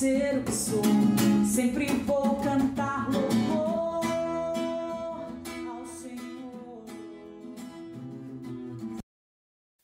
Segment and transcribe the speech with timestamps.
[0.00, 0.82] ser o que sou.
[1.44, 4.02] Sempre vou cantar louvor
[5.68, 6.86] ao Senhor.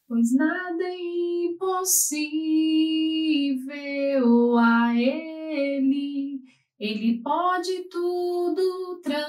[0.08, 0.96] Pois nada é
[1.50, 2.16] impossível
[4.56, 6.40] a Ele.
[6.80, 9.26] Ele pode tudo transformar.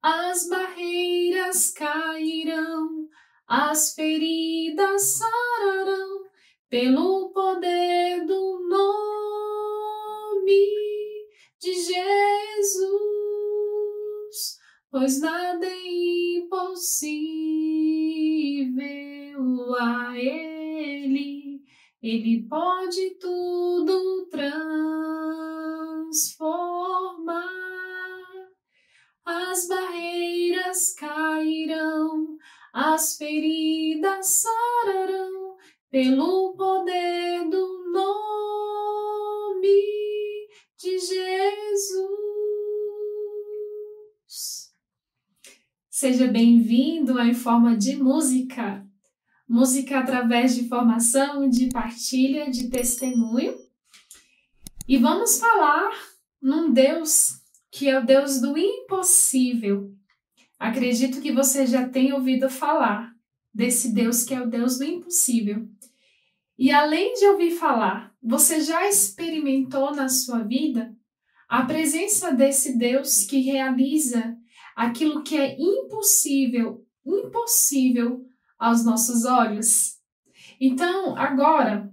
[0.00, 3.01] As barreiras cairão,
[3.46, 6.22] as feridas sararão
[6.68, 9.02] pelo poder do nome
[11.60, 13.02] de Jesus.
[14.90, 17.14] Pois nada é impossível
[19.78, 21.62] a Ele.
[22.02, 25.21] Ele pode tudo transformar.
[32.92, 35.56] As feridas sararão
[35.90, 38.48] pelo poder do nome
[40.78, 42.12] de Jesus.
[45.88, 48.86] Seja bem-vindo à Forma de Música.
[49.48, 53.56] Música através de formação, de partilha, de testemunho.
[54.86, 55.90] E vamos falar
[56.42, 59.96] num Deus que é o Deus do impossível.
[60.62, 63.12] Acredito que você já tem ouvido falar
[63.52, 65.68] desse Deus que é o Deus do impossível.
[66.56, 70.96] E além de ouvir falar, você já experimentou na sua vida
[71.48, 74.36] a presença desse Deus que realiza
[74.76, 78.24] aquilo que é impossível, impossível
[78.56, 79.96] aos nossos olhos.
[80.60, 81.92] Então, agora,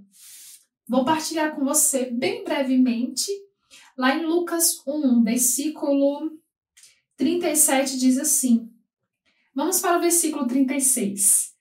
[0.88, 3.31] vou partilhar com você bem brevemente,
[3.98, 6.38] lá em Lucas 1, versículo
[7.20, 8.72] 37, diz assim.
[9.53, 11.53] Vamos para o versículo 36.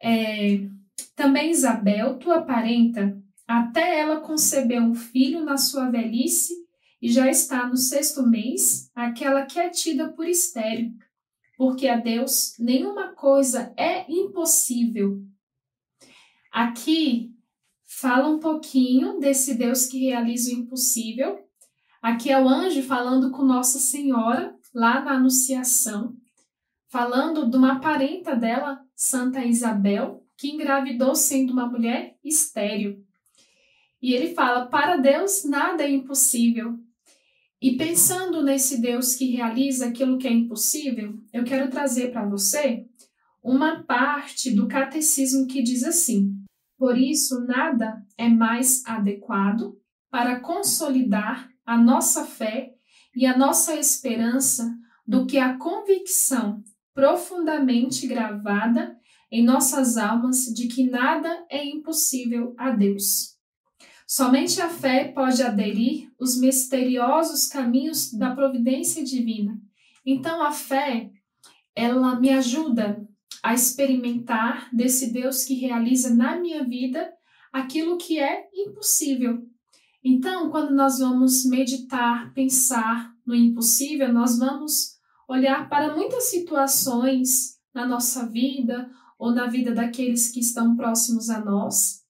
[0.00, 0.68] É,
[1.16, 6.52] Também Isabel, tua parenta, até ela concebeu um filho na sua velhice
[7.00, 10.92] e já está no sexto mês, aquela que é tida por estéreo,
[11.56, 15.22] porque a Deus nenhuma coisa é impossível.
[16.52, 17.34] Aqui
[17.86, 21.42] fala um pouquinho desse Deus que realiza o impossível.
[22.02, 26.16] Aqui é o anjo falando com Nossa Senhora, lá na Anunciação,
[26.88, 33.04] falando de uma parenta dela, Santa Isabel, que engravidou sendo uma mulher estéril.
[34.02, 36.78] E ele fala: para Deus nada é impossível.
[37.62, 42.84] E pensando nesse Deus que realiza aquilo que é impossível, eu quero trazer para você
[43.42, 46.34] uma parte do catecismo que diz assim:
[46.76, 49.78] Por isso, nada é mais adequado
[50.10, 52.74] para consolidar a nossa fé
[53.16, 54.76] e a nossa esperança
[55.06, 56.62] do que a convicção
[56.94, 58.96] profundamente gravada
[59.30, 63.34] em nossas almas de que nada é impossível a Deus.
[64.06, 69.60] Somente a fé pode aderir os misteriosos caminhos da providência divina.
[70.04, 71.10] Então a fé,
[71.74, 73.04] ela me ajuda
[73.42, 77.12] a experimentar desse Deus que realiza na minha vida
[77.52, 79.46] aquilo que é impossível.
[80.04, 87.86] Então, quando nós vamos meditar, pensar no impossível, nós vamos olhar para muitas situações na
[87.86, 92.04] nossa vida ou na vida daqueles que estão próximos a nós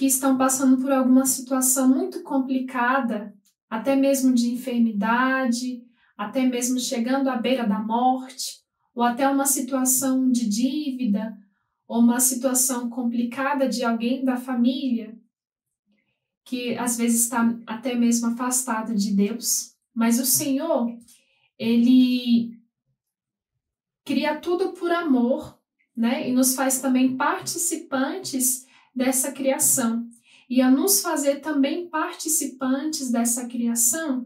[0.00, 3.34] que estão passando por alguma situação muito complicada,
[3.68, 5.84] até mesmo de enfermidade,
[6.16, 8.62] até mesmo chegando à beira da morte,
[8.94, 11.36] ou até uma situação de dívida,
[11.86, 15.19] ou uma situação complicada de alguém da família,
[16.50, 19.76] que às vezes está até mesmo afastado de Deus.
[19.94, 20.92] Mas o Senhor,
[21.56, 22.58] ele
[24.04, 25.56] cria tudo por amor,
[25.96, 26.28] né?
[26.28, 30.08] E nos faz também participantes dessa criação.
[30.48, 34.24] E a nos fazer também participantes dessa criação,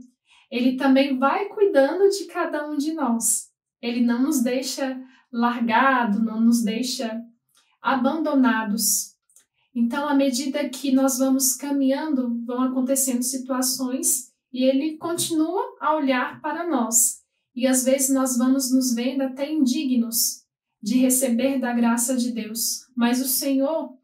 [0.51, 3.51] ele também vai cuidando de cada um de nós.
[3.83, 4.99] Ele não nos deixa
[5.31, 7.23] largado, não nos deixa
[7.83, 9.14] abandonados.
[9.75, 16.41] Então, à medida que nós vamos caminhando, vão acontecendo situações e ele continua a olhar
[16.41, 17.23] para nós.
[17.55, 20.45] E às vezes nós vamos nos vendo até indignos
[20.81, 23.97] de receber da graça de Deus, mas o Senhor,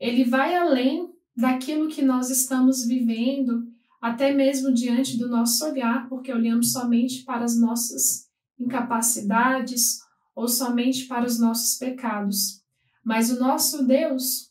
[0.00, 3.66] ele vai além daquilo que nós estamos vivendo,
[4.00, 8.28] até mesmo diante do nosso olhar, porque olhamos somente para as nossas
[8.58, 10.00] incapacidades
[10.34, 12.62] ou somente para os nossos pecados.
[13.04, 14.50] Mas o nosso Deus,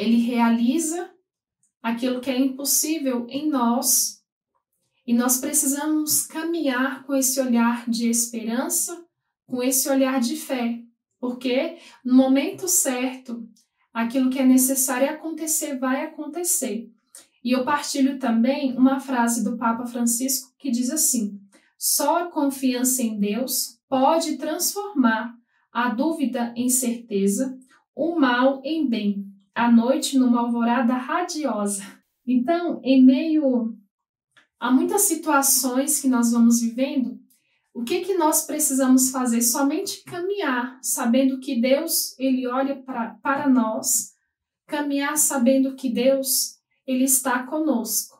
[0.00, 1.10] ele realiza
[1.82, 4.22] aquilo que é impossível em nós,
[5.06, 9.04] e nós precisamos caminhar com esse olhar de esperança,
[9.46, 10.80] com esse olhar de fé,
[11.18, 13.46] porque no momento certo,
[13.92, 16.90] aquilo que é necessário acontecer vai acontecer.
[17.44, 21.38] E eu partilho também uma frase do Papa Francisco que diz assim:
[21.78, 25.34] só a confiança em Deus pode transformar
[25.72, 27.58] a dúvida em certeza,
[27.94, 29.29] o mal em bem,
[29.60, 31.82] a noite numa alvorada radiosa.
[32.26, 33.76] Então, em meio
[34.58, 37.20] a muitas situações que nós vamos vivendo,
[37.74, 39.42] o que que nós precisamos fazer?
[39.42, 44.14] Somente caminhar, sabendo que Deus, ele olha pra, para nós,
[44.66, 48.18] caminhar sabendo que Deus, ele está conosco.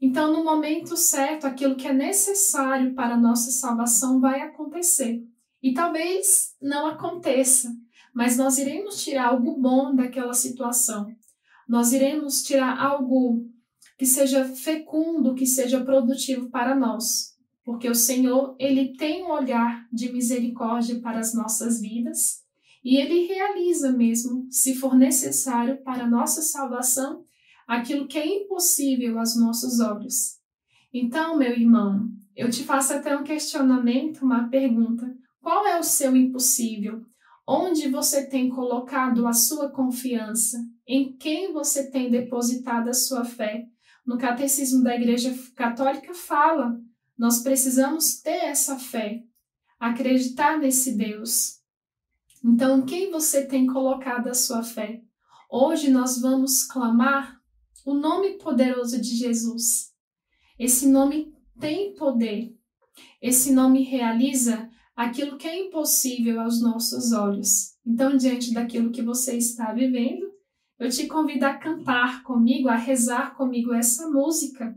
[0.00, 5.20] Então, no momento certo, aquilo que é necessário para a nossa salvação vai acontecer.
[5.60, 7.74] E talvez não aconteça,
[8.16, 11.14] mas nós iremos tirar algo bom daquela situação.
[11.68, 13.46] Nós iremos tirar algo
[13.98, 17.36] que seja fecundo, que seja produtivo para nós.
[17.62, 22.42] Porque o Senhor, ele tem um olhar de misericórdia para as nossas vidas
[22.82, 27.22] e ele realiza mesmo, se for necessário para a nossa salvação,
[27.68, 30.38] aquilo que é impossível aos nossos olhos.
[30.90, 35.14] Então, meu irmão, eu te faço até um questionamento, uma pergunta.
[35.42, 37.04] Qual é o seu impossível?
[37.46, 40.58] Onde você tem colocado a sua confiança?
[40.84, 43.66] Em quem você tem depositado a sua fé?
[44.04, 46.76] No Catecismo da Igreja Católica fala:
[47.16, 49.22] nós precisamos ter essa fé,
[49.78, 51.60] acreditar nesse Deus.
[52.44, 55.02] Então, quem você tem colocado a sua fé?
[55.48, 57.40] Hoje nós vamos clamar
[57.84, 59.92] o nome poderoso de Jesus.
[60.58, 62.56] Esse nome tem poder.
[63.22, 64.65] Esse nome realiza
[64.96, 67.76] aquilo que é impossível aos nossos olhos.
[67.84, 70.26] Então, diante daquilo que você está vivendo,
[70.78, 74.74] eu te convido a cantar comigo, a rezar comigo essa música.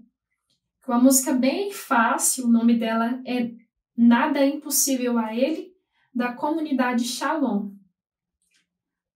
[0.88, 3.52] Uma música bem fácil, o nome dela é
[3.96, 5.72] Nada é Impossível a Ele,
[6.14, 7.72] da comunidade Shalom.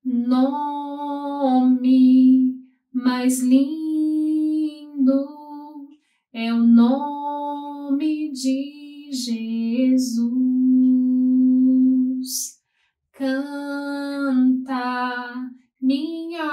[0.04, 1.64] Nome
[2.92, 3.74] mais lindo
[6.34, 10.83] é o nome de Jesus.
[13.16, 14.82] Canta
[15.80, 16.50] minha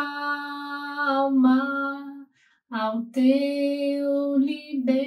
[1.09, 2.27] alma
[2.71, 5.01] ao teu libertador.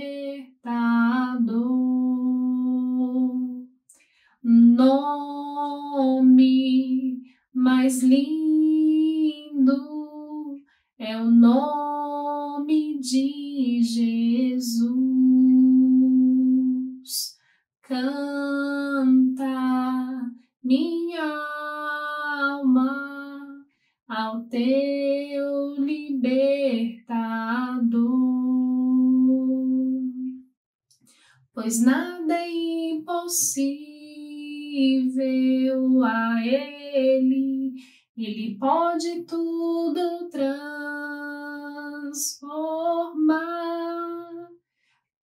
[4.44, 6.12] Nome
[7.54, 9.78] mais lindo
[10.98, 14.13] é o nome de Jesus.
[24.16, 26.54] Ao teu libertador.
[31.52, 32.52] Pois nada é
[32.92, 33.74] impossível
[36.04, 37.74] a Ele,
[38.16, 40.54] Ele pode tudo transformar.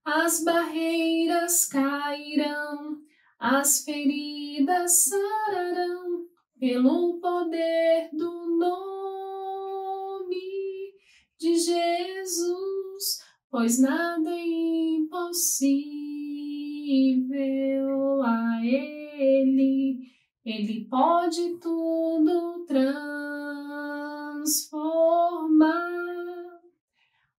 [0.04, 2.98] As barreiras cairão,
[3.38, 6.09] as feridas sararão
[6.60, 8.92] pelo poder do nome
[11.38, 13.18] de Jesus,
[13.50, 14.46] pois nada é
[14.98, 15.80] impossível
[18.22, 20.00] a Ele.
[20.44, 23.00] Ele pode tudo transformar.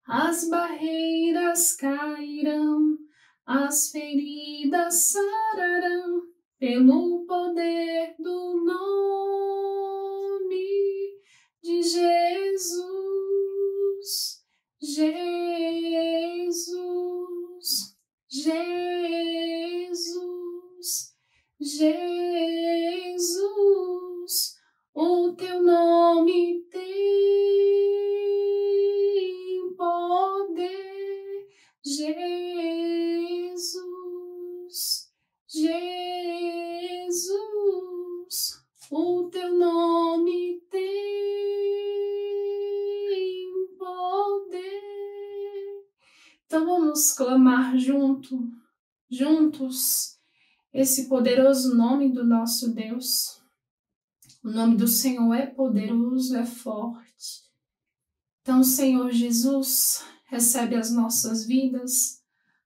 [0.07, 2.97] As barreiras cairão,
[3.45, 6.23] as feridas sararão
[6.57, 9.10] pelo poder do nome
[47.01, 48.51] vamos clamar junto,
[49.09, 50.19] juntos,
[50.71, 53.41] esse poderoso nome do nosso Deus.
[54.43, 57.41] O nome do Senhor é poderoso, é forte.
[58.41, 62.21] Então, Senhor Jesus, recebe as nossas vidas,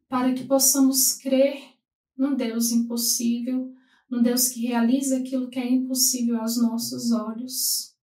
[0.09, 1.57] para que possamos crer
[2.17, 3.73] num Deus impossível,
[4.09, 7.95] num Deus que realiza aquilo que é impossível aos nossos olhos.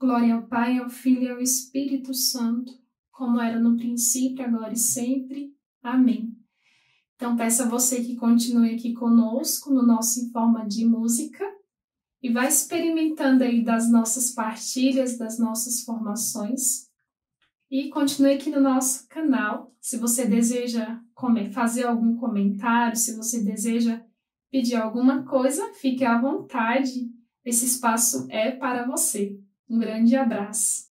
[0.00, 2.81] Glória ao Pai, ao Filho e ao Espírito Santo,
[3.22, 5.54] como era no princípio, agora e sempre.
[5.80, 6.36] Amém.
[7.14, 11.44] Então peço a você que continue aqui conosco no nosso Em Forma de Música
[12.20, 16.88] e vai experimentando aí das nossas partilhas, das nossas formações.
[17.70, 19.72] E continue aqui no nosso canal.
[19.80, 21.00] Se você deseja
[21.52, 24.02] fazer algum comentário, se você deseja
[24.50, 27.08] pedir alguma coisa, fique à vontade.
[27.44, 29.38] Esse espaço é para você.
[29.70, 30.91] Um grande abraço.